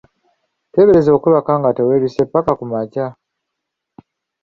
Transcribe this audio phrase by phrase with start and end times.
[0.71, 3.07] Teebereza okwebaka nga teweebisse mpaka ku makya!